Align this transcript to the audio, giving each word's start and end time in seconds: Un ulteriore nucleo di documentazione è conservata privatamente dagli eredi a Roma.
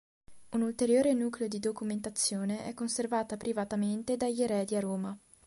Un 0.53 0.63
ulteriore 0.63 1.13
nucleo 1.13 1.47
di 1.47 1.59
documentazione 1.59 2.63
è 2.65 2.73
conservata 2.73 3.37
privatamente 3.37 4.17
dagli 4.17 4.41
eredi 4.41 4.75
a 4.75 4.79
Roma. 4.79 5.15